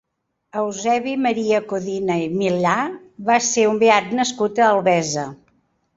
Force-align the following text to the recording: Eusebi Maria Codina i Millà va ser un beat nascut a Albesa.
Eusebi 0.59 1.11
Maria 1.25 1.59
Codina 1.73 2.17
i 2.23 2.25
Millà 2.39 2.73
va 3.31 3.39
ser 3.51 3.67
un 3.73 3.79
beat 3.85 4.13
nascut 4.21 4.63
a 4.65 4.71
Albesa. 4.73 5.27